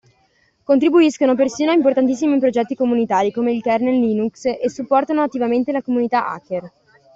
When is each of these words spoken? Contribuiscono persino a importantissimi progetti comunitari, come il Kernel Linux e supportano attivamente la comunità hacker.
Contribuiscono 0.63 1.35
persino 1.35 1.69
a 1.69 1.75
importantissimi 1.75 2.39
progetti 2.39 2.73
comunitari, 2.73 3.29
come 3.31 3.51
il 3.51 3.61
Kernel 3.61 3.99
Linux 3.99 4.45
e 4.45 4.67
supportano 4.67 5.21
attivamente 5.21 5.71
la 5.71 5.83
comunità 5.83 6.27
hacker. 6.29 6.71